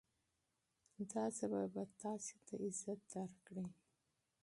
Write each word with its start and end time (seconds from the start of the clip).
دا 1.11 1.23
ژبه 1.37 1.61
به 1.73 1.83
تاسې 2.01 2.35
ته 2.45 2.53
عزت 2.65 2.99
درکړي. 3.13 3.67